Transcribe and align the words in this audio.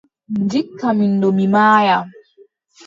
Ndikka 0.43 0.87
min 0.97 1.13
ɗon 1.21 1.33
mi 1.35 1.45
maaya. 1.53 1.97